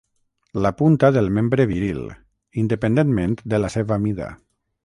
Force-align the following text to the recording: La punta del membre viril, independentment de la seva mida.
La 0.65 0.71
punta 0.79 1.11
del 1.17 1.29
membre 1.35 1.67
viril, 1.73 2.01
independentment 2.65 3.39
de 3.55 3.63
la 3.63 3.73
seva 3.79 4.03
mida. 4.09 4.35